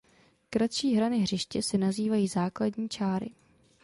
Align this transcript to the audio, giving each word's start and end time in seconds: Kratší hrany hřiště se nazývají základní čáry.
Kratší 0.49 0.95
hrany 0.95 1.19
hřiště 1.19 1.63
se 1.63 1.77
nazývají 1.77 2.27
základní 2.27 2.89
čáry. 2.89 3.31